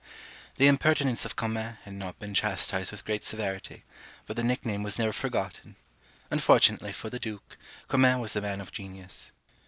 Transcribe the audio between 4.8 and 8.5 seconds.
was never forgiven: unfortunately for the duke, Comines was a